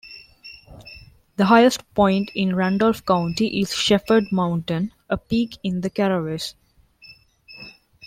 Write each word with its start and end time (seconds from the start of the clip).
The 1.35 1.45
highest 1.45 1.93
point 1.93 2.31
in 2.33 2.55
Randolph 2.55 3.05
County 3.05 3.59
is 3.61 3.75
Shepherd 3.75 4.23
Mountain, 4.31 4.93
a 5.07 5.15
peak 5.19 5.57
in 5.61 5.81
the 5.81 5.91
Caraways. 5.91 6.55